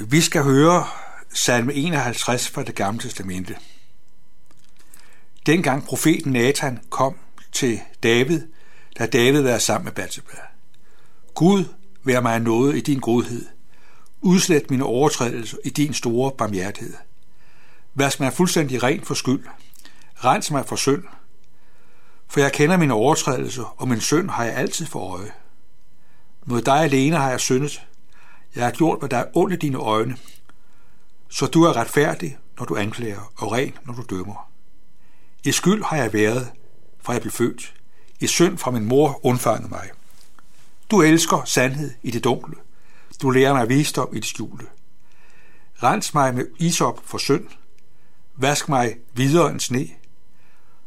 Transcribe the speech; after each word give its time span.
Vi 0.00 0.20
skal 0.20 0.42
høre 0.42 0.86
salme 1.34 1.74
51 1.74 2.48
fra 2.48 2.62
det 2.62 2.74
gamle 2.74 3.00
testamente. 3.00 3.56
Dengang 5.46 5.84
profeten 5.84 6.32
Nathan 6.32 6.80
kom 6.90 7.16
til 7.52 7.80
David, 8.02 8.42
da 8.98 9.06
David 9.06 9.40
var 9.40 9.58
sammen 9.58 9.84
med 9.84 9.92
Bathsheba. 9.92 10.36
Gud, 11.34 11.64
vær 12.04 12.20
mig 12.20 12.40
noget 12.40 12.76
i 12.76 12.80
din 12.80 13.00
godhed. 13.00 13.46
Udslet 14.20 14.70
mine 14.70 14.84
overtrædelser 14.84 15.56
i 15.64 15.70
din 15.70 15.94
store 15.94 16.32
barmhjertighed. 16.38 16.94
Vask 17.94 18.20
mig 18.20 18.32
fuldstændig 18.32 18.82
ren 18.82 19.04
for 19.04 19.14
skyld. 19.14 19.44
Rens 20.24 20.50
mig 20.50 20.66
for 20.66 20.76
synd. 20.76 21.02
For 22.28 22.40
jeg 22.40 22.52
kender 22.52 22.76
mine 22.76 22.94
overtrædelser, 22.94 23.74
og 23.76 23.88
min 23.88 24.00
synd 24.00 24.30
har 24.30 24.44
jeg 24.44 24.54
altid 24.54 24.86
for 24.86 25.16
øje. 25.16 25.32
Mod 26.44 26.62
dig 26.62 26.78
alene 26.78 27.16
har 27.16 27.30
jeg 27.30 27.40
syndet. 27.40 27.87
Jeg 28.58 28.66
har 28.66 28.72
gjort, 28.72 28.98
hvad 28.98 29.08
der 29.08 29.16
er 29.16 29.24
ondt 29.34 29.54
i 29.54 29.56
dine 29.56 29.78
øjne. 29.78 30.16
Så 31.28 31.46
du 31.46 31.62
er 31.62 31.76
retfærdig, 31.76 32.38
når 32.58 32.64
du 32.64 32.76
anklager, 32.76 33.32
og 33.36 33.52
ren, 33.52 33.72
når 33.86 33.94
du 33.94 34.16
dømmer. 34.16 34.50
I 35.44 35.52
skyld 35.52 35.82
har 35.82 35.96
jeg 35.96 36.12
været, 36.12 36.50
fra 37.02 37.12
jeg 37.12 37.22
blev 37.22 37.32
født. 37.32 37.74
I 38.20 38.26
synd 38.26 38.58
fra 38.58 38.70
min 38.70 38.84
mor 38.84 39.26
undfangede 39.26 39.68
mig. 39.68 39.90
Du 40.90 41.02
elsker 41.02 41.42
sandhed 41.44 41.90
i 42.02 42.10
det 42.10 42.24
dunkle. 42.24 42.56
Du 43.22 43.30
lærer 43.30 43.54
mig 43.54 43.68
visdom 43.68 44.08
i 44.12 44.16
det 44.16 44.24
skjulte. 44.24 44.66
Rens 45.82 46.14
mig 46.14 46.34
med 46.34 46.46
isop 46.58 47.00
for 47.04 47.18
synd. 47.18 47.46
Vask 48.36 48.68
mig 48.68 48.96
videre 49.12 49.50
end 49.50 49.60
sne. 49.60 49.88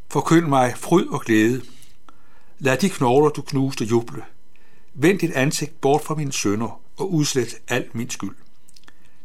Forkynd 0.10 0.46
mig 0.46 0.78
fryd 0.78 1.08
og 1.08 1.22
glæde. 1.22 1.62
Lad 2.60 2.78
de 2.78 2.90
knogler, 2.90 3.30
du 3.30 3.42
knuste, 3.42 3.86
juble. 3.86 4.24
Vend 4.94 5.20
dit 5.20 5.32
ansigt 5.32 5.82
bort 5.82 6.02
fra 6.04 6.16
mine 6.16 6.32
sønder 6.32 6.81
og 7.02 7.14
udslet 7.14 7.56
al 7.68 7.90
min 7.94 8.10
skyld. 8.10 8.36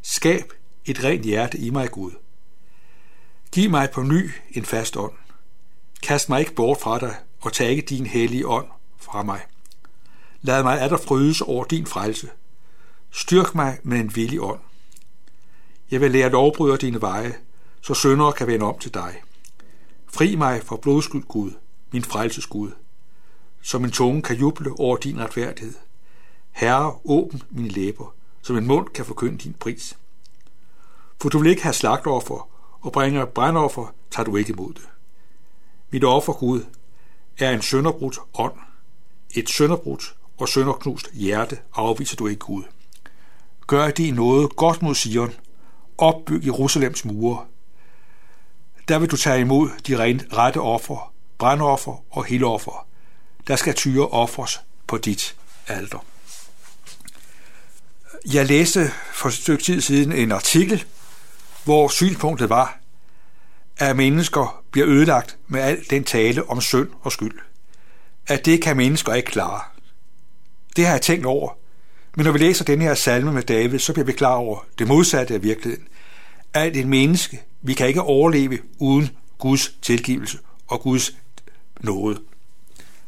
Skab 0.03 0.53
et 0.85 1.05
rent 1.05 1.25
hjerte 1.25 1.59
i 1.59 1.71
mig, 1.71 1.91
Gud. 1.91 2.13
Giv 3.53 3.71
mig 3.71 3.91
på 3.91 4.03
ny 4.03 4.31
en 4.51 4.65
fast 4.65 4.97
ånd. 4.97 5.13
Kast 6.03 6.29
mig 6.29 6.41
ikke 6.41 6.55
bort 6.55 6.81
fra 6.81 6.99
dig, 6.99 7.17
og 7.41 7.53
tag 7.53 7.71
ikke 7.71 7.83
din 7.83 8.07
hellige 8.07 8.47
ånd 8.47 8.67
fra 8.99 9.23
mig. 9.23 9.41
Lad 10.43 10.63
mig 10.63 10.81
atter 10.81 10.97
frydes 10.97 11.41
over 11.41 11.65
din 11.65 11.87
frelse. 11.87 12.29
Styrk 13.11 13.55
mig 13.55 13.79
med 13.83 14.01
en 14.01 14.17
villig 14.17 14.41
ånd. 14.41 14.61
Jeg 15.91 16.01
vil 16.01 16.11
lære 16.11 16.31
lovbryder 16.31 16.77
dine 16.77 17.01
veje, 17.01 17.35
så 17.81 17.95
syndere 17.95 18.33
kan 18.33 18.47
vende 18.47 18.67
om 18.67 18.79
til 18.79 18.95
dig. 18.95 19.23
Fri 20.07 20.37
mig 20.37 20.63
fra 20.63 20.77
blodskyld, 20.77 21.23
Gud, 21.23 21.53
min 21.93 22.05
frelses 22.05 22.47
Gud, 22.47 22.71
så 23.63 23.79
min 23.79 23.91
tunge 23.91 24.23
kan 24.23 24.37
juble 24.37 24.73
over 24.79 24.97
din 24.97 25.21
retfærdighed. 25.21 25.75
Herre, 26.57 26.99
åbn 27.05 27.43
mine 27.51 27.69
læber, 27.69 28.15
så 28.43 28.53
min 28.53 28.67
mund 28.67 28.89
kan 28.89 29.05
forkynde 29.05 29.39
din 29.39 29.55
pris. 29.61 29.99
For 31.21 31.29
du 31.29 31.39
vil 31.39 31.51
ikke 31.51 31.63
have 31.63 31.73
slagtoffer, 31.73 32.49
og 32.81 32.93
bringer 32.93 33.25
brændoffer, 33.25 33.95
tager 34.11 34.25
du 34.25 34.37
ikke 34.37 34.53
imod 34.53 34.73
det. 34.73 34.89
Mit 35.91 36.05
offer, 36.05 36.33
Gud, 36.33 36.65
er 37.39 37.51
en 37.51 37.63
sønderbrudt 37.63 38.19
ånd. 38.35 38.53
Et 39.35 39.51
sønderbrudt 39.51 40.17
og 40.39 40.49
sønderknust 40.49 41.13
hjerte 41.13 41.59
afviser 41.75 42.17
du 42.17 42.27
ikke, 42.27 42.41
Gud. 42.41 42.63
Gør 43.67 43.91
de 43.91 44.11
noget 44.11 44.57
godt 44.57 44.83
mod 44.83 44.95
Sion. 44.95 45.33
Opbyg 45.99 46.47
Jerusalems 46.47 47.05
mure. 47.05 47.45
Der 48.89 48.99
vil 48.99 49.11
du 49.11 49.17
tage 49.17 49.41
imod 49.41 49.71
de 49.87 49.97
rette 50.33 50.61
offer, 50.61 51.13
brændoffer 51.39 52.03
og 52.11 52.25
heloffer. 52.25 52.87
Der 53.47 53.57
skal 53.57 53.75
tyre 53.75 54.09
offers 54.09 54.61
på 54.87 54.99
dit 54.99 55.37
alter. 55.67 55.99
Jeg 58.33 58.47
læste 58.47 58.91
for 59.13 59.29
et 59.29 59.35
stykke 59.35 59.65
tid 59.65 59.81
siden 59.81 60.13
en 60.13 60.33
artikel, 60.33 60.85
hvor 61.65 61.89
synspunktet 61.89 62.49
var, 62.49 62.79
at 63.77 63.97
mennesker 63.97 64.63
bliver 64.71 64.89
ødelagt 64.89 65.37
med 65.49 65.61
al 65.61 65.85
den 65.91 66.05
tale 66.05 66.51
om 66.51 66.61
synd 66.61 66.89
og 67.01 67.13
skyld. 67.13 67.39
At 68.27 68.45
det 68.45 68.63
kan 68.63 68.77
mennesker 68.77 69.15
ikke 69.15 69.31
klare. 69.31 69.61
Det 70.77 70.87
har 70.87 70.93
jeg 70.93 71.03
tænkt 71.03 71.27
over. 71.27 71.53
Men 72.17 72.25
når 72.25 72.33
vi 72.33 72.39
læser 72.39 72.65
den 72.65 72.81
her 72.81 72.95
salme 72.95 73.33
med 73.33 73.43
David, 73.43 73.79
så 73.79 73.93
bliver 73.93 74.07
vi 74.07 74.13
klar 74.13 74.35
over 74.35 74.67
det 74.79 74.89
modsatte 74.89 75.35
af 75.35 75.43
virkeligheden. 75.43 75.89
At 76.55 76.77
et 76.77 76.87
menneske, 76.87 77.43
vi 77.63 77.75
kan 77.75 77.89
ikke 77.89 78.03
overleve 78.03 78.59
uden 78.79 79.11
Guds 79.39 79.73
tilgivelse 79.83 80.39
og 80.67 80.81
Guds 80.81 81.13
nåde. 81.81 82.21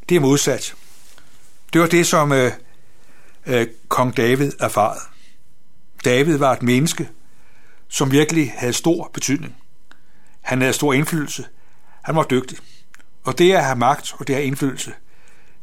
Det 0.09 0.17
er 0.17 0.21
modsat. 0.21 0.75
Det 1.73 1.81
var 1.81 1.87
det, 1.87 2.07
som 2.07 2.33
øh, 2.33 2.53
øh, 3.47 3.67
kong 3.89 4.17
David 4.17 4.53
erfarede. 4.61 5.01
David 6.05 6.37
var 6.37 6.53
et 6.53 6.63
menneske, 6.63 7.09
som 7.89 8.13
virkelig 8.13 8.55
havde 8.57 8.73
stor 8.73 9.11
betydning. 9.15 9.57
Han 10.41 10.61
havde 10.61 10.73
stor 10.73 10.93
indflydelse. 10.93 11.45
Han 12.03 12.17
var 12.17 12.23
dygtig. 12.23 12.59
Og 13.25 13.39
det 13.39 13.53
at 13.53 13.65
have 13.65 13.77
magt 13.77 14.15
og 14.19 14.27
det 14.27 14.33
at 14.33 14.39
have 14.39 14.47
indflydelse, 14.47 14.93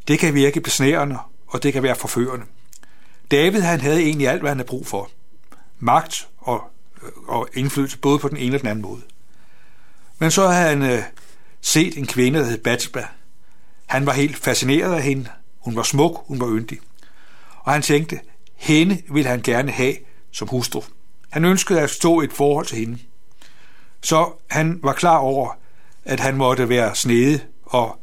det 0.07 0.19
kan 0.19 0.33
virke 0.33 0.61
besnærende, 0.61 1.17
og 1.47 1.63
det 1.63 1.73
kan 1.73 1.83
være 1.83 1.95
forførende. 1.95 2.45
David 3.31 3.61
han 3.61 3.81
havde 3.81 4.01
egentlig 4.01 4.27
alt, 4.27 4.41
hvad 4.41 4.51
han 4.51 4.57
havde 4.57 4.67
brug 4.67 4.87
for. 4.87 5.09
Magt 5.79 6.27
og, 6.37 6.63
øh, 7.03 7.09
og 7.27 7.49
indflydelse 7.53 7.97
både 7.97 8.19
på 8.19 8.27
den 8.27 8.37
ene 8.37 8.55
og 8.55 8.59
den 8.59 8.69
anden 8.69 8.81
måde. 8.81 9.01
Men 10.19 10.31
så 10.31 10.47
havde 10.47 10.69
han 10.69 10.81
øh, 10.81 11.03
set 11.61 11.97
en 11.97 12.07
kvinde, 12.07 12.39
der 12.39 12.45
hed 12.45 12.57
Bathsheba. 12.57 13.07
Han 13.85 14.05
var 14.05 14.13
helt 14.13 14.37
fascineret 14.37 14.93
af 14.93 15.03
hende. 15.03 15.29
Hun 15.59 15.75
var 15.75 15.83
smuk, 15.83 16.23
hun 16.27 16.39
var 16.39 16.47
yndig. 16.47 16.79
Og 17.59 17.73
han 17.73 17.81
tænkte, 17.81 18.19
hende 18.55 19.01
ville 19.09 19.29
han 19.29 19.41
gerne 19.41 19.71
have 19.71 19.95
som 20.35 20.47
hustru. 20.47 20.81
Han 21.29 21.45
ønskede 21.45 21.81
at 21.81 21.89
stå 21.89 22.21
et 22.21 22.33
forhold 22.33 22.65
til 22.65 22.77
hende. 22.77 22.99
Så 24.01 24.31
han 24.49 24.79
var 24.83 24.93
klar 24.93 25.17
over, 25.17 25.57
at 26.05 26.19
han 26.19 26.37
måtte 26.37 26.69
være 26.69 26.95
snede 26.95 27.39
og, 27.63 27.99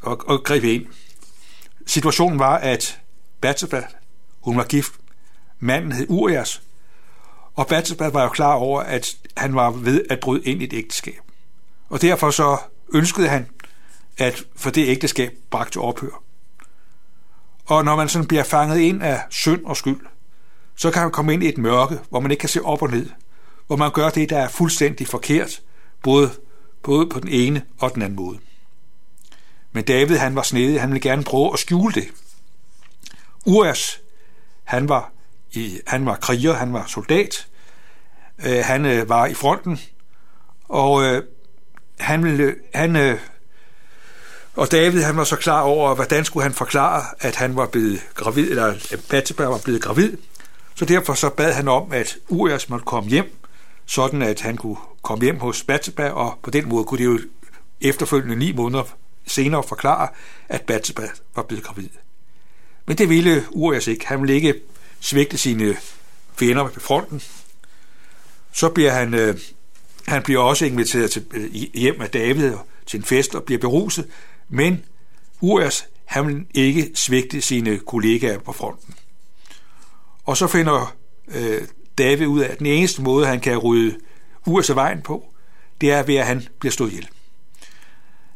og, 0.00 0.28
og 0.28 0.44
gribe 0.44 0.74
ind. 0.74 0.86
Situationen 1.86 2.38
var, 2.38 2.56
at 2.56 3.00
Bathsheba, 3.40 3.82
hun 4.40 4.56
var 4.56 4.64
gift. 4.64 4.92
Manden 5.58 5.92
hed 5.92 6.06
Urias, 6.08 6.62
og 7.54 7.66
Bathsheba 7.66 8.08
var 8.08 8.22
jo 8.22 8.28
klar 8.28 8.54
over, 8.54 8.80
at 8.80 9.16
han 9.36 9.54
var 9.54 9.70
ved 9.70 10.04
at 10.10 10.20
bryde 10.20 10.44
ind 10.44 10.62
i 10.62 10.64
et 10.64 10.72
ægteskab. 10.72 11.20
Og 11.88 12.02
derfor 12.02 12.30
så 12.30 12.58
ønskede 12.94 13.28
han, 13.28 13.46
at 14.18 14.44
for 14.56 14.70
det 14.70 14.88
ægteskab 14.88 15.32
bragt 15.50 15.72
til 15.72 15.80
ophør. 15.80 16.22
Og 17.66 17.84
når 17.84 17.96
man 17.96 18.08
sådan 18.08 18.28
bliver 18.28 18.44
fanget 18.44 18.78
ind 18.78 19.02
af 19.02 19.22
synd 19.30 19.64
og 19.64 19.76
skyld, 19.76 20.00
så 20.76 20.90
kan 20.90 21.02
man 21.02 21.10
komme 21.10 21.32
ind 21.32 21.42
i 21.42 21.48
et 21.48 21.58
mørke, 21.58 21.98
hvor 22.10 22.20
man 22.20 22.30
ikke 22.30 22.40
kan 22.40 22.48
se 22.48 22.62
op 22.62 22.82
og 22.82 22.90
ned, 22.90 23.10
hvor 23.66 23.76
man 23.76 23.90
gør 23.92 24.10
det, 24.10 24.30
der 24.30 24.38
er 24.38 24.48
fuldstændig 24.48 25.08
forkert, 25.08 25.62
både, 26.02 26.30
både 26.82 27.06
på 27.06 27.20
den 27.20 27.28
ene 27.28 27.62
og 27.78 27.94
den 27.94 28.02
anden 28.02 28.16
måde. 28.16 28.38
Men 29.72 29.84
David, 29.84 30.16
han 30.16 30.36
var 30.36 30.42
snedig, 30.42 30.80
han 30.80 30.90
ville 30.90 31.00
gerne 31.00 31.24
prøve 31.24 31.52
at 31.52 31.58
skjule 31.58 31.94
det. 31.94 32.08
Urias, 33.46 34.00
han 34.64 34.88
var, 34.88 35.12
i, 35.52 35.80
han 35.86 36.06
var 36.06 36.16
kriger, 36.16 36.52
han 36.52 36.72
var 36.72 36.86
soldat, 36.86 37.46
øh, 38.46 38.64
han 38.64 38.84
øh, 38.84 39.08
var 39.08 39.26
i 39.26 39.34
fronten, 39.34 39.80
og 40.68 41.04
øh, 41.04 41.22
han 41.98 42.24
ville, 42.24 42.54
han, 42.74 42.96
øh, 42.96 43.18
og 44.54 44.70
David, 44.70 45.02
han 45.02 45.16
var 45.16 45.24
så 45.24 45.36
klar 45.36 45.60
over, 45.60 45.94
hvordan 45.94 46.24
skulle 46.24 46.42
han 46.42 46.52
forklare, 46.52 47.04
at 47.20 47.36
han 47.36 47.56
var 47.56 47.66
blevet 47.66 48.00
gravid, 48.14 48.50
eller 48.50 48.66
at 48.66 49.00
Bathsheba 49.10 49.44
var 49.44 49.58
blevet 49.58 49.82
gravid, 49.82 50.16
så 50.74 50.84
derfor 50.84 51.14
så 51.14 51.30
bad 51.30 51.52
han 51.52 51.68
om, 51.68 51.92
at 51.92 52.16
Urias 52.28 52.68
måtte 52.68 52.84
komme 52.84 53.10
hjem, 53.10 53.36
sådan 53.86 54.22
at 54.22 54.40
han 54.40 54.56
kunne 54.56 54.76
komme 55.02 55.24
hjem 55.24 55.38
hos 55.38 55.62
Batseba, 55.62 56.10
og 56.10 56.38
på 56.42 56.50
den 56.50 56.68
måde 56.68 56.84
kunne 56.84 56.98
det 56.98 57.04
jo 57.04 57.20
efterfølgende 57.80 58.36
ni 58.36 58.52
måneder 58.52 58.84
senere 59.26 59.62
forklare, 59.62 60.08
at 60.48 60.62
Batseba 60.62 61.08
var 61.36 61.42
blevet 61.42 61.64
gravid. 61.64 61.88
Men 62.86 62.98
det 62.98 63.08
ville 63.08 63.44
Urias 63.50 63.86
ikke. 63.86 64.06
Han 64.06 64.20
ville 64.22 64.34
ikke 64.34 64.54
svigte 65.00 65.38
sine 65.38 65.76
fjender 66.38 66.68
på 66.68 66.80
fronten. 66.80 67.22
Så 68.52 68.68
bliver 68.68 68.90
han, 68.90 69.14
øh, 69.14 69.38
han 70.06 70.22
bliver 70.22 70.40
også 70.40 70.64
inviteret 70.64 71.10
til, 71.10 71.26
øh, 71.34 71.52
hjem 71.74 72.00
af 72.00 72.10
David 72.10 72.52
til 72.86 72.98
en 72.98 73.04
fest 73.04 73.34
og 73.34 73.42
bliver 73.42 73.58
beruset, 73.58 74.08
men 74.48 74.84
Urias 75.40 75.86
han 76.04 76.26
vil 76.26 76.46
ikke 76.54 76.90
svigte 76.94 77.40
sine 77.40 77.78
kollegaer 77.78 78.38
på 78.38 78.52
fronten. 78.52 78.94
Og 80.24 80.36
så 80.36 80.46
finder 80.46 80.96
øh, 81.28 81.62
David 81.98 82.26
ud 82.26 82.40
af, 82.40 82.52
at 82.52 82.58
den 82.58 82.66
eneste 82.66 83.02
måde, 83.02 83.26
han 83.26 83.40
kan 83.40 83.58
rydde 83.58 83.96
Urs 84.46 84.70
af 84.70 84.76
vejen 84.76 85.02
på, 85.02 85.34
det 85.80 85.92
er 85.92 86.02
ved, 86.02 86.14
at 86.14 86.26
han 86.26 86.42
bliver 86.60 86.72
slået 86.72 86.90
ihjel. 86.90 87.08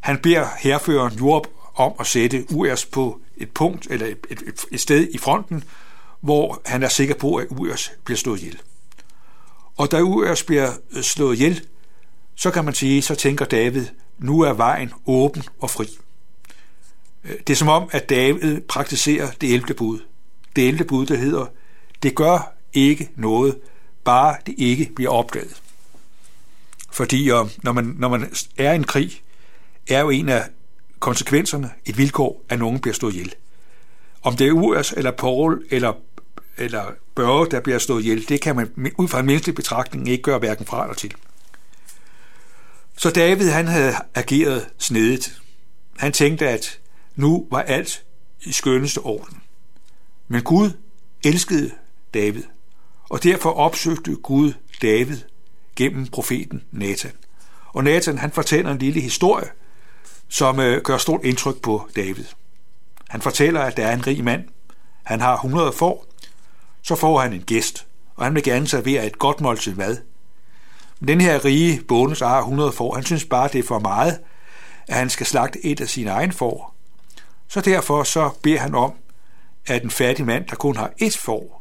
Han 0.00 0.19
beder 0.19 0.46
herføreren 0.58 1.19
Joab 1.19 1.46
om 1.75 1.93
at 2.00 2.06
sætte 2.06 2.46
Urs 2.55 2.87
på 2.87 3.20
et 3.37 3.50
punkt, 3.50 3.87
eller 3.90 4.06
et, 4.06 4.26
et, 4.31 4.64
et 4.73 4.81
sted 4.81 5.08
i 5.14 5.19
fronten, 5.19 5.64
hvor 6.20 6.62
han 6.67 6.82
er 6.82 6.88
sikker 6.88 7.14
på, 7.14 7.37
at 7.37 7.46
Urs 7.50 7.93
bliver 8.05 8.19
slået 8.19 8.40
ihjel. 8.40 8.58
Og 9.76 9.90
da 9.90 10.00
Urs 10.00 10.43
bliver 10.43 10.73
øh, 10.93 11.02
slået 11.02 11.35
ihjel, 11.35 11.67
så 12.35 12.50
kan 12.50 12.64
man 12.64 12.75
sige, 12.75 13.02
så 13.02 13.14
tænker 13.14 13.44
David, 13.44 13.87
nu 14.19 14.40
er 14.40 14.52
vejen 14.52 14.93
åben 15.06 15.43
og 15.61 15.70
fri. 15.70 15.99
Øh, 17.25 17.37
det 17.46 17.50
er 17.50 17.56
som 17.56 17.69
om, 17.69 17.88
at 17.93 18.08
David 18.08 18.61
praktiserer 18.61 19.31
det 19.40 19.55
11. 19.55 19.75
bud. 19.75 19.99
Det 20.56 20.69
11. 20.69 20.85
bud, 20.85 21.06
der 21.06 21.17
hedder, 21.17 21.46
det 22.03 22.15
gør 22.15 22.53
ikke 22.73 23.11
noget, 23.17 23.59
bare 24.05 24.37
det 24.47 24.55
ikke 24.59 24.91
bliver 24.95 25.11
opdaget. 25.11 25.62
Fordi 26.91 27.31
øh, 27.31 27.47
når, 27.62 27.73
man, 27.73 27.95
når 27.99 28.09
man 28.09 28.33
er 28.56 28.73
i 28.73 28.75
en 28.75 28.85
krig, 28.85 29.23
er 29.89 30.00
jo 30.00 30.11
en 30.11 30.29
af 30.29 30.45
konsekvenserne 30.99 31.71
et 31.87 31.99
vilkår, 31.99 32.45
at 32.49 32.59
nogen 32.59 32.81
bliver 32.81 32.95
stået 32.95 33.15
ihjel. 33.15 33.35
Om 34.23 34.37
det 34.37 34.47
er 34.47 34.53
Urs 34.53 34.93
eller 34.93 35.11
Paul 35.11 35.67
eller, 35.71 35.93
eller 36.56 36.85
Børge, 37.15 37.50
der 37.50 37.61
bliver 37.61 37.79
stået 37.79 38.03
ihjel, 38.03 38.29
det 38.29 38.41
kan 38.41 38.56
man 38.56 38.93
ud 38.99 39.09
fra 39.09 39.21
en 39.21 39.27
menneskelig 39.27 39.55
betragtning 39.55 40.09
ikke 40.09 40.23
gøre 40.23 40.39
hverken 40.39 40.67
fra 40.67 40.83
eller 40.83 40.95
til. 40.95 41.15
Så 42.97 43.11
David 43.11 43.50
han 43.50 43.67
havde 43.67 43.95
ageret 44.15 44.69
snedigt. 44.79 45.43
Han 45.97 46.12
tænkte, 46.12 46.49
at 46.49 46.81
nu 47.17 47.47
var 47.50 47.62
alt 47.62 48.05
i 48.43 48.53
skønneste 48.53 48.99
orden. 48.99 49.43
Men 50.29 50.43
Gud 50.43 50.71
elskede 51.25 51.71
David, 52.14 52.43
og 53.10 53.22
derfor 53.22 53.50
opsøgte 53.50 54.16
Gud 54.16 54.52
David 54.82 55.19
gennem 55.76 56.06
profeten 56.06 56.62
Nathan. 56.72 57.12
Og 57.66 57.84
Nathan 57.84 58.19
han 58.19 58.31
fortæller 58.31 58.72
en 58.72 58.78
lille 58.78 59.00
historie, 59.00 59.49
som 60.28 60.60
øh, 60.60 60.82
gør 60.82 60.99
stort 60.99 61.20
indtryk 61.25 61.62
på 61.62 61.88
David. 61.96 62.25
Han 63.08 63.22
fortæller, 63.22 63.60
at 63.60 63.76
der 63.76 63.87
er 63.87 63.94
en 63.94 64.06
rig 64.06 64.25
mand. 64.25 64.44
Han 65.02 65.20
har 65.20 65.34
100 65.34 65.72
får. 65.72 66.06
Så 66.82 66.94
får 66.94 67.20
han 67.20 67.32
en 67.32 67.43
gæst, 67.43 67.87
og 68.16 68.25
han 68.25 68.34
vil 68.34 68.43
gerne 68.43 68.69
servere 68.69 69.06
et 69.06 69.19
godt 69.19 69.40
måltid 69.40 69.75
mad. 69.75 69.96
Men 71.00 71.08
den 71.08 71.20
her 71.20 71.44
rige 71.44 71.81
bonde, 71.88 72.14
der 72.14 72.28
har 72.28 72.38
100 72.38 72.72
får, 72.72 72.94
han 72.94 73.04
synes 73.04 73.25
bare, 73.25 73.49
det 73.52 73.58
er 73.58 73.62
for 73.62 73.78
meget, 73.78 74.19
at 74.88 74.96
han 74.96 75.11
skal 75.11 75.26
slagte 75.26 75.66
et 75.66 75.81
af 75.81 75.88
sine 75.88 76.11
egne 76.11 76.32
får. 76.32 76.75
Så 77.49 77.61
derfor 77.61 78.02
så 78.02 78.31
beder 78.43 78.58
han 78.58 78.75
om, 78.75 78.93
at 79.66 79.82
en 79.82 79.90
fattig 79.90 80.26
mand, 80.26 80.46
der 80.46 80.56
kun 80.56 80.76
har 80.76 80.93
et 80.99 81.16
får, 81.16 81.57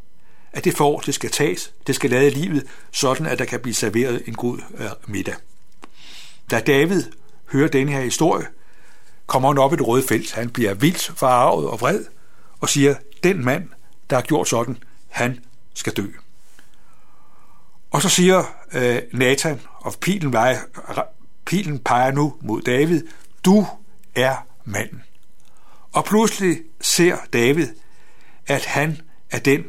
at 0.58 0.64
det 0.64 0.78
får, 0.78 1.00
det 1.00 1.14
skal 1.14 1.32
tages, 1.32 1.74
det 1.88 1.96
skal 1.96 2.10
lade 2.10 2.30
livet, 2.30 2.64
sådan 2.92 3.26
at 3.26 3.40
der 3.40 3.46
kan 3.46 3.60
blive 3.60 3.74
serveret 3.74 4.24
en 4.26 4.36
god 4.36 4.60
øh, 4.78 4.90
middag. 5.08 5.36
Da 6.52 6.60
David 6.60 7.04
hører 7.52 7.68
denne 7.68 7.92
her 7.92 8.02
historie, 8.02 8.46
kommer 9.26 9.50
han 9.50 9.58
op 9.58 9.74
i 9.74 9.76
det 9.76 9.88
røde 9.88 10.08
felt. 10.08 10.34
Han 10.34 10.50
bliver 10.50 10.74
vildt 10.74 11.12
forarvet 11.16 11.68
og 11.68 11.82
vred 11.82 12.06
og 12.60 12.70
siger, 12.70 12.96
den 13.24 13.46
mand, 13.46 13.70
der 14.10 14.16
har 14.16 14.24
gjort 14.24 14.50
sådan, 14.50 14.78
han 15.08 15.40
skal 15.74 15.94
dø. 15.94 16.08
Og 17.92 18.02
så 18.02 18.10
siger 18.10 18.44
øh, 18.74 19.02
Nathan, 19.14 19.62
og 19.80 19.94
pilen, 20.02 20.34
vejer, 20.34 20.60
pilen 21.46 21.80
peger 21.80 22.12
nu 22.12 22.36
mod 22.42 22.62
David, 22.62 23.08
du 23.46 23.68
er 24.16 24.36
manden. 24.66 25.04
Og 25.92 26.06
pludselig 26.06 26.58
ser 26.82 27.18
David, 27.34 27.68
at 28.48 28.66
han 28.66 29.02
er 29.32 29.40
den, 29.40 29.64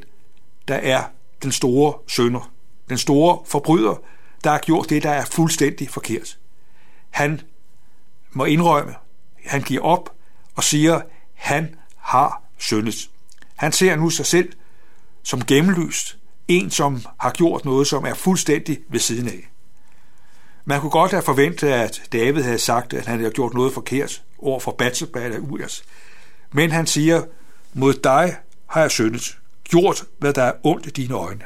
der 0.68 0.74
er 0.74 1.02
den 1.42 1.52
store 1.52 1.94
sønder, 2.08 2.52
den 2.88 2.98
store 2.98 3.38
forbryder, 3.46 4.02
der 4.44 4.50
har 4.50 4.58
gjort 4.58 4.90
det, 4.90 5.02
der 5.02 5.10
er 5.10 5.24
fuldstændig 5.24 5.90
forkert. 5.90 6.38
Han 7.10 7.40
må 8.30 8.44
indrømme, 8.44 8.94
han 9.46 9.62
giver 9.62 9.82
op 9.82 10.12
og 10.54 10.64
siger, 10.64 11.00
han 11.34 11.74
har 11.96 12.42
syndet. 12.58 13.10
Han 13.56 13.72
ser 13.72 13.96
nu 13.96 14.10
sig 14.10 14.26
selv 14.26 14.52
som 15.22 15.44
gennemlyst, 15.44 16.18
en 16.48 16.70
som 16.70 17.04
har 17.20 17.30
gjort 17.30 17.64
noget, 17.64 17.86
som 17.86 18.04
er 18.04 18.14
fuldstændig 18.14 18.78
ved 18.88 19.00
siden 19.00 19.28
af. 19.28 19.48
Man 20.64 20.80
kunne 20.80 20.90
godt 20.90 21.10
have 21.10 21.22
forventet, 21.22 21.68
at 21.68 22.02
David 22.12 22.42
havde 22.42 22.58
sagt, 22.58 22.92
at 22.92 23.06
han 23.06 23.18
havde 23.18 23.32
gjort 23.32 23.54
noget 23.54 23.74
forkert 23.74 24.22
over 24.38 24.60
for 24.60 24.72
Batseba 24.72 25.24
eller 25.24 25.38
Urias. 25.38 25.82
Men 26.52 26.70
han 26.70 26.86
siger, 26.86 27.22
mod 27.74 27.94
dig 27.94 28.36
har 28.66 28.80
jeg 28.80 28.90
syndet, 28.90 29.38
gjort, 29.68 30.04
hvad 30.18 30.32
der 30.32 30.42
er 30.42 30.52
ondt 30.62 30.86
i 30.86 30.90
dine 30.90 31.14
øjne. 31.14 31.44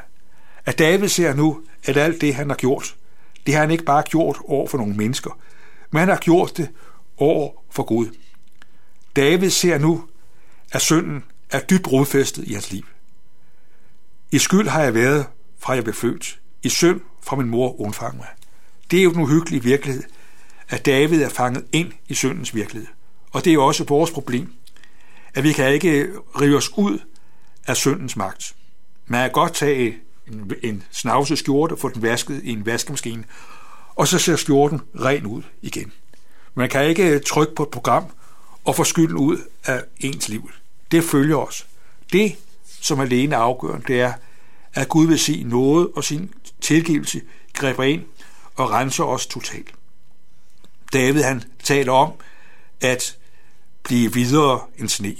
At 0.65 0.79
David 0.79 1.07
ser 1.07 1.33
nu, 1.33 1.61
at 1.83 1.97
alt 1.97 2.21
det, 2.21 2.35
han 2.35 2.49
har 2.49 2.57
gjort, 2.57 2.95
det 3.45 3.53
har 3.53 3.61
han 3.61 3.71
ikke 3.71 3.83
bare 3.83 4.03
gjort 4.03 4.37
over 4.45 4.67
for 4.67 4.77
nogle 4.77 4.93
mennesker, 4.93 5.39
men 5.91 5.99
han 5.99 6.09
har 6.09 6.17
gjort 6.17 6.57
det 6.57 6.69
over 7.17 7.51
for 7.71 7.83
Gud. 7.83 8.07
David 9.15 9.49
ser 9.49 9.77
nu, 9.77 10.03
at 10.71 10.81
synden 10.81 11.23
er 11.51 11.59
dybt 11.59 11.91
rodfæstet 11.91 12.47
i 12.47 12.53
hans 12.53 12.71
liv. 12.71 12.83
I 14.31 14.37
skyld 14.37 14.67
har 14.67 14.83
jeg 14.83 14.93
været, 14.93 15.25
fra 15.59 15.73
jeg 15.73 15.83
blev 15.83 15.93
født. 15.93 16.39
I 16.63 16.69
synd 16.69 17.01
fra 17.21 17.35
min 17.35 17.49
mor 17.49 17.81
undfang 17.81 18.17
mig. 18.17 18.27
Det 18.91 18.99
er 18.99 19.03
jo 19.03 19.13
den 19.13 19.21
uhyggelige 19.21 19.63
virkelighed, 19.63 20.03
at 20.69 20.85
David 20.85 21.21
er 21.21 21.29
fanget 21.29 21.65
ind 21.71 21.91
i 22.07 22.13
syndens 22.13 22.55
virkelighed. 22.55 22.87
Og 23.31 23.45
det 23.45 23.49
er 23.51 23.53
jo 23.53 23.65
også 23.65 23.83
vores 23.83 24.11
problem, 24.11 24.53
at 25.33 25.43
vi 25.43 25.53
kan 25.53 25.73
ikke 25.73 26.07
rive 26.41 26.57
os 26.57 26.77
ud 26.77 26.99
af 27.67 27.77
syndens 27.77 28.15
magt. 28.15 28.55
Man 29.05 29.21
kan 29.21 29.31
godt 29.31 29.53
tage 29.53 29.95
en, 30.27 30.51
en 30.63 30.83
snavset 30.91 31.37
skjorte 31.37 31.77
få 31.77 31.89
den 31.89 32.01
vasket 32.01 32.41
i 32.43 32.49
en 32.49 32.65
vaskemaskine, 32.65 33.23
og 33.95 34.07
så 34.07 34.19
ser 34.19 34.35
skjorten 34.35 34.81
ren 34.99 35.25
ud 35.25 35.41
igen. 35.61 35.91
Man 36.55 36.69
kan 36.69 36.89
ikke 36.89 37.09
øh, 37.09 37.21
trykke 37.21 37.55
på 37.55 37.63
et 37.63 37.69
program 37.69 38.05
og 38.63 38.75
få 38.75 38.83
skylden 38.83 39.17
ud 39.17 39.37
af 39.65 39.83
ens 39.99 40.29
liv. 40.29 40.51
Det 40.91 41.03
følger 41.03 41.37
os. 41.37 41.67
Det, 42.13 42.35
som 42.81 42.99
alene 42.99 43.35
er 43.35 43.39
afgørende, 43.39 43.87
det 43.87 44.01
er, 44.01 44.13
at 44.73 44.89
Gud 44.89 45.07
vil 45.07 45.19
se 45.19 45.43
noget 45.43 45.89
og 45.95 46.03
sin 46.03 46.33
tilgivelse 46.61 47.21
griber 47.53 47.83
ind 47.83 48.03
og 48.55 48.71
renser 48.71 49.03
os 49.03 49.27
totalt. 49.27 49.73
David 50.93 51.21
han 51.21 51.43
taler 51.63 51.91
om 51.91 52.11
at 52.81 53.17
blive 53.83 54.13
videre 54.13 54.61
end 54.77 54.89
sne. 54.89 55.15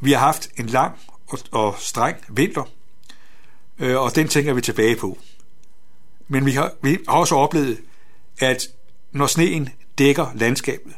Vi 0.00 0.12
har 0.12 0.18
haft 0.18 0.48
en 0.56 0.66
lang 0.66 0.98
og, 1.28 1.38
og 1.52 1.76
streng 1.78 2.16
vinter, 2.28 2.62
øh, 3.78 3.96
og 3.96 4.14
den 4.14 4.28
tænker 4.28 4.52
vi 4.52 4.60
tilbage 4.60 4.96
på. 4.96 5.18
Men 6.28 6.46
vi 6.46 6.50
har, 6.50 6.72
vi 6.82 6.98
har 7.08 7.16
også 7.16 7.34
oplevet, 7.34 7.78
at 8.38 8.62
når 9.12 9.26
sneen 9.26 9.68
dækker 9.98 10.26
landskabet, 10.34 10.92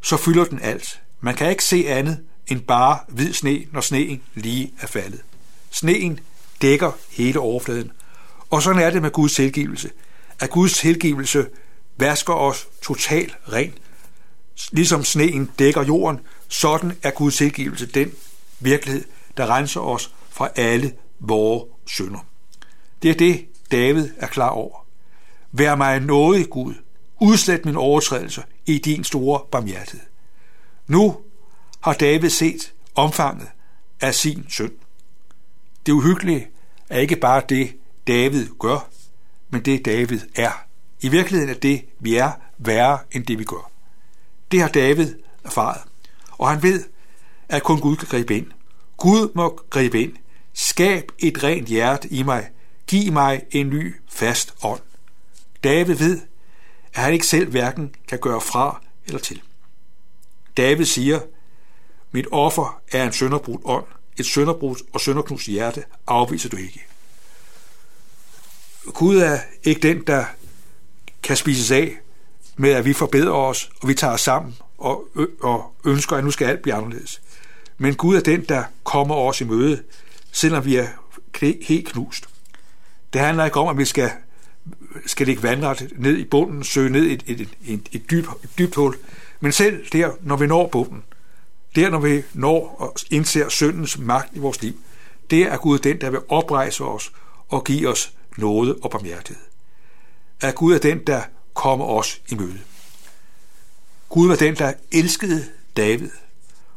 så 0.00 0.16
fylder 0.16 0.44
den 0.44 0.60
alt. 0.62 1.02
Man 1.20 1.34
kan 1.34 1.50
ikke 1.50 1.64
se 1.64 1.84
andet 1.88 2.24
end 2.46 2.60
bare 2.60 2.98
hvid 3.08 3.32
sne, 3.32 3.64
når 3.72 3.80
sneen 3.80 4.22
lige 4.34 4.72
er 4.80 4.86
faldet. 4.86 5.20
Sneen 5.70 6.20
dækker 6.62 6.92
hele 7.10 7.40
overfladen. 7.40 7.92
Og 8.50 8.62
sådan 8.62 8.82
er 8.82 8.90
det 8.90 9.02
med 9.02 9.10
Guds 9.10 9.34
tilgivelse. 9.34 9.90
At 10.40 10.50
Guds 10.50 10.72
tilgivelse 10.72 11.46
vasker 11.96 12.34
os 12.34 12.68
totalt 12.82 13.36
ren. 13.52 13.72
Ligesom 14.72 15.04
sneen 15.04 15.50
dækker 15.58 15.84
jorden, 15.84 16.20
sådan 16.50 16.98
er 17.02 17.10
Guds 17.10 17.36
tilgivelse 17.36 17.86
den 17.86 18.12
virkelighed, 18.60 19.04
der 19.36 19.46
renser 19.46 19.80
os 19.80 20.14
fra 20.30 20.48
alle 20.56 20.92
vores 21.18 21.64
synder. 21.86 22.26
Det 23.02 23.10
er 23.10 23.14
det, 23.14 23.46
David 23.70 24.08
er 24.16 24.26
klar 24.26 24.48
over. 24.48 24.86
Vær 25.52 25.74
mig 25.74 26.00
nådig, 26.00 26.50
Gud. 26.50 26.74
Udslet 27.20 27.64
min 27.64 27.76
overtrædelse 27.76 28.42
i 28.66 28.78
din 28.78 29.04
store 29.04 29.40
barmhjertighed. 29.50 30.06
Nu 30.86 31.16
har 31.80 31.92
David 31.92 32.30
set 32.30 32.72
omfanget 32.94 33.48
af 34.00 34.14
sin 34.14 34.46
synd. 34.48 34.72
Det 35.86 35.92
uhyggelige 35.92 36.48
er 36.88 36.98
ikke 36.98 37.16
bare 37.16 37.42
det, 37.48 37.76
David 38.06 38.46
gør, 38.58 38.88
men 39.50 39.62
det 39.62 39.84
David 39.84 40.20
er. 40.36 40.64
I 41.00 41.08
virkeligheden 41.08 41.54
er 41.54 41.58
det, 41.58 41.84
vi 41.98 42.16
er, 42.16 42.32
værre 42.58 42.98
end 43.12 43.26
det, 43.26 43.38
vi 43.38 43.44
gør. 43.44 43.70
Det 44.50 44.60
har 44.60 44.68
David 44.68 45.14
erfaret. 45.44 45.80
Og 46.40 46.48
han 46.48 46.62
ved, 46.62 46.84
at 47.48 47.62
kun 47.62 47.80
Gud 47.80 47.96
kan 47.96 48.08
gribe 48.08 48.36
ind. 48.36 48.46
Gud 48.96 49.32
må 49.34 49.60
gribe 49.70 50.02
ind. 50.02 50.12
Skab 50.54 51.12
et 51.18 51.42
rent 51.42 51.68
hjerte 51.68 52.08
i 52.08 52.22
mig. 52.22 52.50
Giv 52.86 53.12
mig 53.12 53.42
en 53.50 53.68
ny, 53.68 53.96
fast 54.08 54.54
ånd. 54.62 54.80
David 55.64 55.94
ved, 55.94 56.20
at 56.94 57.02
han 57.02 57.12
ikke 57.12 57.26
selv 57.26 57.50
hverken 57.50 57.94
kan 58.08 58.18
gøre 58.18 58.40
fra 58.40 58.82
eller 59.06 59.20
til. 59.20 59.42
David 60.56 60.84
siger, 60.84 61.20
mit 62.12 62.26
offer 62.32 62.80
er 62.92 63.04
en 63.06 63.12
sønderbrudt 63.12 63.62
ånd, 63.64 63.86
et 64.16 64.26
sønderbrudt 64.26 64.82
og 64.92 65.00
sønderknust 65.00 65.46
hjerte 65.46 65.84
afviser 66.06 66.48
du 66.48 66.56
ikke. 66.56 66.84
Gud 68.94 69.16
er 69.16 69.38
ikke 69.62 69.88
den, 69.88 70.06
der 70.06 70.24
kan 71.22 71.36
spises 71.36 71.70
af 71.70 71.98
med, 72.56 72.70
at 72.70 72.84
vi 72.84 72.92
forbedrer 72.92 73.32
os, 73.32 73.70
og 73.82 73.88
vi 73.88 73.94
tager 73.94 74.12
os 74.12 74.20
sammen 74.20 74.56
og, 74.80 75.08
og 75.40 75.74
ønsker, 75.84 76.16
at 76.16 76.24
nu 76.24 76.30
skal 76.30 76.46
alt 76.46 76.62
blive 76.62 76.74
anderledes. 76.74 77.22
Men 77.78 77.94
Gud 77.94 78.16
er 78.16 78.20
den, 78.20 78.44
der 78.44 78.64
kommer 78.84 79.14
os 79.14 79.40
i 79.40 79.44
møde, 79.44 79.82
selvom 80.32 80.64
vi 80.64 80.76
er 80.76 80.86
helt 81.62 81.88
knust. 81.88 82.28
Det 83.12 83.20
handler 83.20 83.44
ikke 83.44 83.60
om, 83.60 83.68
at 83.68 83.78
vi 83.78 83.84
skal, 83.84 84.10
skal 85.06 85.26
ligge 85.26 85.42
vandret 85.42 85.92
ned 85.96 86.16
i 86.16 86.24
bunden, 86.24 86.64
søge 86.64 86.90
ned 86.90 87.04
i 87.04 87.12
et, 87.12 87.22
et, 87.26 87.48
et, 87.66 87.88
et, 87.92 88.10
dyb, 88.10 88.26
et 88.44 88.58
dybt 88.58 88.74
hul. 88.74 88.96
Men 89.40 89.52
selv 89.52 89.86
der, 89.92 90.10
når 90.20 90.36
vi 90.36 90.46
når 90.46 90.68
bunden, 90.68 91.02
der 91.76 91.90
når 91.90 91.98
vi 91.98 92.22
når 92.32 92.76
og 92.78 92.94
indser 93.10 93.48
syndens 93.48 93.98
magt 93.98 94.36
i 94.36 94.38
vores 94.38 94.62
liv, 94.62 94.74
det 95.30 95.42
er 95.42 95.56
Gud 95.56 95.78
den, 95.78 96.00
der 96.00 96.10
vil 96.10 96.20
oprejse 96.28 96.84
os 96.84 97.12
og 97.48 97.64
give 97.64 97.88
os 97.88 98.12
nåde 98.36 98.76
og 98.82 98.90
barmhjertighed. 98.90 99.42
At 100.40 100.54
Gud 100.54 100.74
er 100.74 100.78
den, 100.78 100.98
der 101.06 101.22
kommer 101.54 101.84
os 101.84 102.22
i 102.28 102.34
møde. 102.34 102.58
Gud 104.10 104.28
var 104.28 104.36
den, 104.36 104.56
der 104.56 104.72
elskede 104.92 105.44
David, 105.76 106.10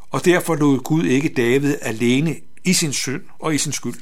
og 0.09 0.25
derfor 0.25 0.55
lod 0.55 0.79
Gud 0.79 1.03
ikke 1.03 1.29
David 1.29 1.77
alene 1.81 2.35
i 2.63 2.73
sin 2.73 2.93
synd 2.93 3.21
og 3.39 3.55
i 3.55 3.57
sin 3.57 3.71
skyld. 3.71 4.01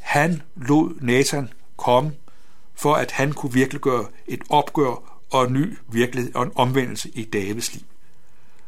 Han 0.00 0.42
lod 0.56 0.94
Nathan 1.00 1.48
komme, 1.76 2.12
for 2.74 2.94
at 2.94 3.10
han 3.10 3.32
kunne 3.32 3.52
virkelig 3.52 3.80
gøre 3.80 4.06
et 4.26 4.42
opgør 4.48 5.20
og 5.30 5.44
en 5.44 5.52
ny 5.52 5.78
virkelighed 5.88 6.34
og 6.34 6.42
en 6.42 6.52
omvendelse 6.54 7.10
i 7.14 7.24
Davids 7.24 7.74
liv. 7.74 7.82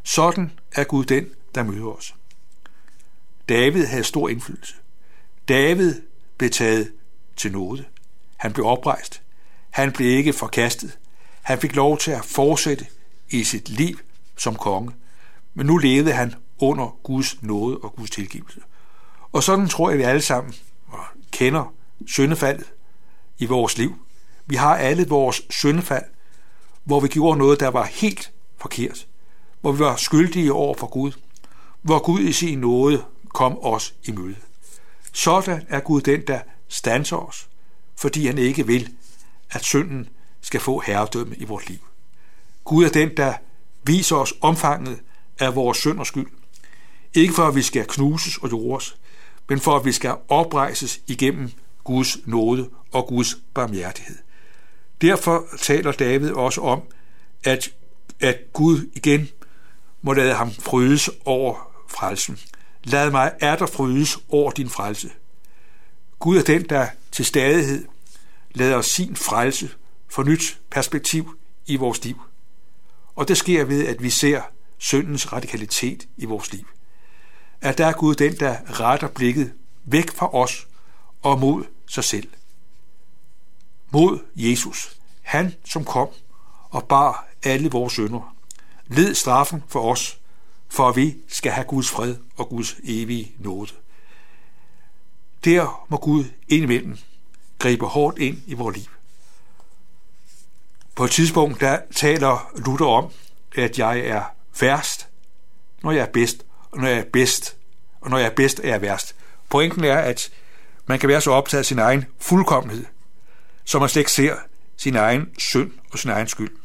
Sådan 0.03 0.53
er 0.73 0.85
Gud 0.85 1.05
den, 1.05 1.27
der 1.55 1.63
møder 1.63 1.87
os. 1.87 2.15
David 3.49 3.85
havde 3.87 4.05
stor 4.05 4.29
indflydelse. 4.29 4.75
David 5.49 5.95
blev 6.39 6.51
taget 6.51 6.93
til 7.37 7.53
nåde. 7.53 7.85
Han 8.37 8.53
blev 8.53 8.67
oprejst. 8.67 9.23
Han 9.71 9.93
blev 9.93 10.09
ikke 10.19 10.33
forkastet. 10.33 10.99
Han 11.43 11.59
fik 11.59 11.77
lov 11.77 11.99
til 11.99 12.11
at 12.11 12.25
fortsætte 12.25 12.87
i 13.31 13.45
sit 13.45 13.69
liv 13.69 13.99
som 14.37 14.55
konge. 14.57 14.93
Men 15.55 15.67
nu 15.67 15.77
levede 15.77 16.13
han 16.13 16.35
under 16.59 16.99
Guds 17.03 17.43
nåde 17.43 17.79
og 17.79 17.95
Guds 17.97 18.11
tilgivelse. 18.11 18.61
Og 19.33 19.43
sådan 19.43 19.69
tror 19.69 19.91
jeg, 19.91 19.95
at 19.95 19.99
vi 19.99 20.05
alle 20.05 20.23
sammen 20.23 20.55
kender 21.31 21.75
syndefaldet 22.07 22.73
i 23.39 23.47
vores 23.47 23.79
liv. 23.79 23.95
Vi 24.47 24.57
har 24.57 24.77
alle 24.77 25.09
vores 25.09 25.43
syndefald, 25.51 26.05
hvor 26.85 27.01
vi 27.01 27.09
gjorde 27.09 27.39
noget, 27.39 27.61
der 27.61 27.69
var 27.69 27.85
helt 27.85 28.33
forkert. 28.57 29.07
Hvor 29.61 29.73
vi 29.73 29.79
var 29.79 29.97
skyldige 29.97 30.53
over 30.53 30.75
for 30.75 30.87
Gud. 30.87 31.13
Hvor 31.83 31.99
Gud 31.99 32.21
i 32.21 32.33
sin 32.33 32.59
nåde 32.59 33.05
kom 33.35 33.59
os 33.63 33.95
i 34.05 34.13
møde. 34.13 34.37
Sådan 35.13 35.67
er 35.69 35.81
Gud 35.81 36.01
den, 36.01 36.21
der 36.27 36.41
stanser 36.69 37.17
os, 37.17 37.49
fordi 37.97 38.27
han 38.27 38.39
ikke 38.39 38.67
vil, 38.67 38.93
at 39.51 39.65
synden 39.65 40.09
skal 40.41 40.61
få 40.61 40.81
herredømme 40.81 41.37
i 41.37 41.45
vores 41.45 41.69
liv. 41.69 41.79
Gud 42.67 42.85
er 42.85 42.89
den, 42.89 43.17
der 43.17 43.35
viser 43.85 44.17
os 44.17 44.35
omfanget 44.41 45.01
af 45.39 45.55
vores 45.55 45.79
synd 45.79 45.99
og 45.99 46.07
skyld. 46.07 46.27
Ikke 47.15 47.35
for, 47.35 47.43
at 47.43 47.55
vi 47.55 47.63
skal 47.63 47.87
knuses 47.89 48.37
og 48.37 48.51
jordes, 48.51 48.97
men 49.49 49.61
for, 49.61 49.77
at 49.77 49.85
vi 49.85 49.93
skal 49.93 50.15
oprejses 50.29 51.01
igennem 51.07 51.53
Guds 51.85 52.27
nåde 52.27 52.71
og 52.93 53.07
Guds 53.07 53.37
barmhjertighed. 53.55 54.17
Derfor 55.01 55.45
taler 55.61 55.93
David 55.93 56.31
også 56.31 56.61
om, 56.61 56.83
at, 57.45 57.71
at 58.21 58.53
Gud 58.53 58.91
igen 58.95 59.29
må 60.03 60.13
lade 60.13 60.35
ham 60.35 60.51
frydes 60.51 61.11
over 61.25 61.73
frelsen. 61.89 62.39
Lad 62.85 63.11
mig 63.11 63.33
er 63.41 63.57
der 63.57 63.67
frydes 63.67 64.19
over 64.29 64.51
din 64.51 64.69
frelse. 64.69 65.11
Gud 66.19 66.37
er 66.37 66.43
den, 66.43 66.63
der 66.63 66.89
til 67.13 67.25
stadighed 67.25 67.85
lader 68.55 68.81
sin 68.81 69.17
frelse 69.17 69.71
for 70.09 70.23
nyt 70.23 70.59
perspektiv 70.71 71.39
i 71.67 71.77
vores 71.77 72.05
liv. 72.05 72.21
Og 73.17 73.29
det 73.29 73.37
sker 73.37 73.65
ved, 73.65 73.87
at 73.87 74.03
vi 74.03 74.11
ser 74.11 74.43
syndens 74.79 75.33
radikalitet 75.33 76.09
i 76.17 76.25
vores 76.25 76.53
liv. 76.53 76.69
At 77.61 77.79
der 77.79 77.87
er 77.87 77.93
Gud 77.93 78.15
den, 78.15 78.37
der 78.37 78.81
retter 78.81 79.09
blikket 79.09 79.53
væk 79.85 80.11
fra 80.11 80.35
os 80.35 80.67
og 81.23 81.39
mod 81.39 81.65
sig 81.87 82.05
selv. 82.05 82.29
Mod 83.91 84.19
Jesus. 84.35 84.97
Han, 85.23 85.55
som 85.65 85.85
kom 85.85 86.09
og 86.71 86.85
bar 86.85 87.29
alle 87.43 87.71
vores 87.71 87.93
synder. 87.93 88.37
Led 88.87 89.15
straffen 89.15 89.63
for 89.69 89.93
os, 89.93 90.19
for 90.69 90.89
at 90.89 90.97
vi 90.97 91.17
skal 91.29 91.53
have 91.53 91.67
Guds 91.67 91.91
fred 91.91 92.17
og 92.37 92.49
Guds 92.49 92.77
evige 92.85 93.33
nåde. 93.39 93.73
Der 95.45 95.87
må 95.89 95.97
Gud 95.97 96.25
indimellem 96.49 96.99
gribe 97.59 97.87
hårdt 97.87 98.19
ind 98.19 98.43
i 98.47 98.55
vores 98.55 98.77
liv. 98.77 98.96
På 100.97 101.05
et 101.05 101.11
tidspunkt, 101.11 101.61
der 101.61 101.79
taler 101.95 102.51
Luther 102.67 102.87
om, 102.87 103.11
at 103.55 103.79
jeg 103.79 103.99
er 103.99 104.23
værst, 104.61 105.09
når 105.83 105.93
jeg 105.93 106.03
er 106.03 106.13
bedst, 106.13 106.47
og 106.71 106.79
når 106.79 106.89
jeg 106.89 106.99
er 106.99 107.05
bedst, 107.13 107.57
og 108.01 108.11
når 108.11 108.19
jeg 108.19 108.27
er 108.27 108.35
bedst, 108.35 108.61
er 108.65 108.69
jeg 108.69 108.83
værst. 108.83 109.15
Pointen 109.49 109.85
er, 109.85 109.99
at 109.99 110.31
man 110.87 110.99
kan 110.99 111.09
være 111.09 111.21
så 111.21 111.31
optaget 111.31 111.59
af 111.59 111.67
sin 111.67 111.79
egen 111.79 112.05
fuldkommenhed, 112.21 112.85
så 113.65 113.79
man 113.79 113.89
slet 113.89 114.01
ikke 114.01 114.13
ser 114.13 114.37
sin 114.77 114.97
egen 114.97 115.29
synd 115.39 115.73
og 115.93 115.99
sin 115.99 116.11
egen 116.11 116.29
skyld. 116.29 116.57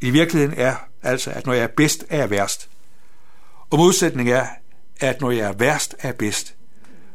I 0.00 0.10
virkeligheden 0.10 0.58
er 0.58 0.76
altså, 1.02 1.30
at 1.30 1.46
når 1.46 1.52
jeg 1.52 1.62
er 1.62 1.74
bedst, 1.76 2.04
er 2.08 2.18
jeg 2.18 2.30
værst. 2.30 2.68
Og 3.70 3.78
modsætning 3.78 4.30
er, 4.30 4.46
at 5.00 5.20
når 5.20 5.30
jeg 5.30 5.48
er 5.48 5.52
værst, 5.52 5.94
er 5.98 6.08
jeg 6.08 6.16
bedst. 6.16 6.54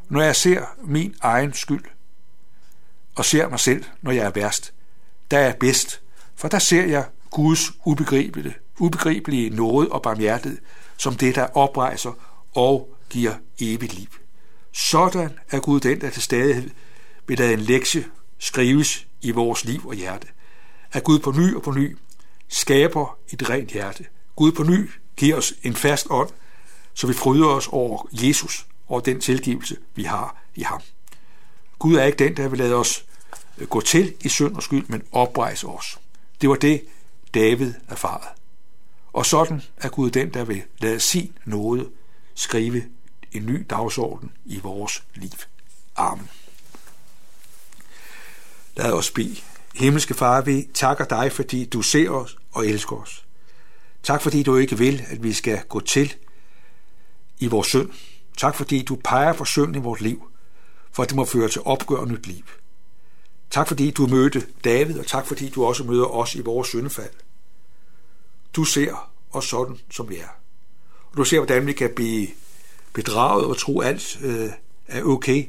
Når 0.09 0.21
jeg 0.21 0.35
ser 0.35 0.75
min 0.83 1.15
egen 1.21 1.53
skyld, 1.53 1.83
og 3.15 3.25
ser 3.25 3.49
mig 3.49 3.59
selv, 3.59 3.85
når 4.01 4.11
jeg 4.11 4.25
er 4.25 4.31
værst, 4.31 4.73
der 5.31 5.39
er 5.39 5.43
jeg 5.43 5.55
bedst, 5.59 6.01
for 6.37 6.47
der 6.47 6.59
ser 6.59 6.85
jeg 6.85 7.05
Guds 7.31 7.71
ubegribelige, 7.85 8.55
ubegribelige 8.79 9.49
nåde 9.49 9.91
og 9.91 10.01
barmhjertighed 10.01 10.57
som 10.97 11.15
det, 11.15 11.35
der 11.35 11.57
oprejser 11.57 12.11
og 12.55 12.95
giver 13.09 13.33
evigt 13.59 13.93
liv. 13.93 14.07
Sådan 14.71 15.39
er 15.51 15.59
Gud 15.59 15.79
den, 15.79 16.01
der 16.01 16.09
til 16.09 16.21
stadighed 16.21 16.69
vil 17.27 17.37
lade 17.37 17.53
en 17.53 17.59
lektie 17.59 18.05
skrives 18.39 19.07
i 19.21 19.31
vores 19.31 19.65
liv 19.65 19.87
og 19.87 19.93
hjerte. 19.93 20.27
At 20.91 21.03
Gud 21.03 21.19
på 21.19 21.31
ny 21.31 21.55
og 21.55 21.63
på 21.63 21.71
ny 21.71 21.97
skaber 22.47 23.17
et 23.29 23.49
rent 23.49 23.71
hjerte. 23.71 24.05
Gud 24.35 24.51
på 24.51 24.63
ny 24.63 24.91
giver 25.17 25.35
os 25.35 25.53
en 25.63 25.75
fast 25.75 26.07
ånd, 26.09 26.29
så 26.93 27.07
vi 27.07 27.13
fryder 27.13 27.47
os 27.47 27.67
over 27.67 28.07
Jesus 28.11 28.67
og 28.87 29.05
den 29.05 29.21
tilgivelse, 29.21 29.77
vi 29.95 30.03
har 30.03 30.43
i 30.55 30.61
ham. 30.61 30.81
Gud 31.79 31.95
er 31.95 32.03
ikke 32.03 32.19
den, 32.19 32.37
der 32.37 32.47
vil 32.47 32.59
lade 32.59 32.75
os 32.75 33.05
gå 33.69 33.81
til 33.81 34.13
i 34.21 34.29
synd 34.29 34.55
og 34.55 34.63
skyld, 34.63 34.85
men 34.87 35.03
oprejse 35.11 35.67
os. 35.67 35.99
Det 36.41 36.49
var 36.49 36.55
det, 36.55 36.85
David 37.33 37.73
erfarede. 37.87 38.27
Og 39.13 39.25
sådan 39.25 39.61
er 39.77 39.89
Gud 39.89 40.11
den, 40.11 40.33
der 40.33 40.43
vil 40.43 40.63
lade 40.79 40.99
sin 40.99 41.37
nåde 41.45 41.89
skrive 42.35 42.83
en 43.31 43.45
ny 43.45 43.65
dagsorden 43.69 44.31
i 44.45 44.59
vores 44.59 45.03
liv. 45.15 45.29
Amen. 45.95 46.29
Lad 48.75 48.91
os 48.91 49.11
bede. 49.11 49.37
Himmelske 49.75 50.13
Far, 50.13 50.41
vi 50.41 50.69
takker 50.73 51.05
dig, 51.05 51.31
fordi 51.31 51.65
du 51.65 51.81
ser 51.81 52.09
os 52.09 52.37
og 52.51 52.67
elsker 52.67 52.95
os. 52.95 53.25
Tak 54.03 54.21
fordi 54.21 54.43
du 54.43 54.55
ikke 54.55 54.77
vil, 54.77 55.03
at 55.07 55.23
vi 55.23 55.33
skal 55.33 55.63
gå 55.69 55.79
til 55.79 56.15
i 57.39 57.47
vores 57.47 57.67
synd. 57.67 57.89
Tak 58.37 58.55
fordi 58.55 58.83
du 58.83 58.95
peger 59.03 59.33
for 59.33 59.45
synd 59.45 59.75
i 59.75 59.79
vores 59.79 60.01
liv, 60.01 60.31
for 60.91 61.03
at 61.03 61.09
det 61.09 61.15
må 61.15 61.25
føre 61.25 61.49
til 61.49 61.61
opgør 61.65 61.97
og 61.97 62.07
nyt 62.07 62.27
liv. 62.27 62.45
Tak 63.51 63.67
fordi 63.67 63.91
du 63.91 64.07
mødte 64.07 64.47
David, 64.63 64.99
og 64.99 65.07
tak 65.07 65.27
fordi 65.27 65.49
du 65.49 65.65
også 65.65 65.83
møder 65.83 66.05
os 66.05 66.35
i 66.35 66.41
vores 66.41 66.67
syndefald. 66.67 67.13
Du 68.53 68.63
ser 68.63 69.11
os 69.31 69.45
sådan, 69.45 69.77
som 69.91 70.09
vi 70.09 70.17
er. 70.17 70.27
Og 71.11 71.17
du 71.17 71.23
ser, 71.23 71.39
hvordan 71.39 71.67
vi 71.67 71.73
kan 71.73 71.91
blive 71.95 72.27
bedraget 72.93 73.45
og 73.45 73.57
tro, 73.57 73.81
alt 73.81 74.19
øh, 74.21 74.49
er 74.87 75.03
okay, 75.03 75.47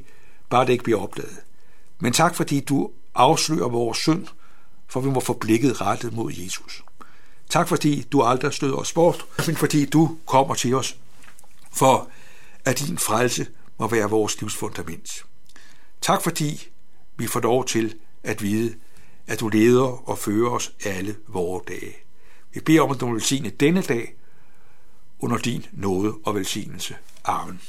bare 0.50 0.66
det 0.66 0.72
ikke 0.72 0.84
bliver 0.84 1.00
opdaget. 1.00 1.36
Men 1.98 2.12
tak 2.12 2.34
fordi 2.34 2.60
du 2.60 2.90
afslører 3.14 3.68
vores 3.68 3.98
synd, 3.98 4.26
for 4.88 5.00
vi 5.00 5.10
må 5.10 5.20
få 5.20 5.32
blikket 5.32 5.80
rettet 5.80 6.12
mod 6.12 6.32
Jesus. 6.32 6.84
Tak 7.50 7.68
fordi 7.68 8.02
du 8.02 8.22
aldrig 8.22 8.52
støder 8.52 8.76
os 8.76 8.92
bort, 8.92 9.26
men 9.46 9.56
fordi 9.56 9.84
du 9.84 10.18
kommer 10.26 10.54
til 10.54 10.74
os, 10.74 10.96
for 11.72 12.10
at 12.64 12.78
din 12.78 12.98
frelse 12.98 13.46
må 13.78 13.88
være 13.88 14.10
vores 14.10 14.40
livsfundament. 14.40 15.24
Tak 16.00 16.22
fordi 16.22 16.68
vi 17.18 17.26
får 17.26 17.40
lov 17.40 17.64
til 17.64 17.94
at 18.22 18.42
vide, 18.42 18.74
at 19.26 19.40
du 19.40 19.48
leder 19.48 20.08
og 20.08 20.18
fører 20.18 20.50
os 20.50 20.72
alle 20.84 21.16
vore 21.28 21.60
dage. 21.68 21.96
Vi 22.54 22.60
beder 22.60 22.80
om, 22.80 22.90
at 22.90 23.00
du 23.00 23.12
velsigne 23.12 23.50
denne 23.50 23.82
dag 23.82 24.14
under 25.18 25.36
din 25.36 25.66
nåde 25.72 26.14
og 26.24 26.34
velsignelse. 26.34 26.96
Amen. 27.24 27.60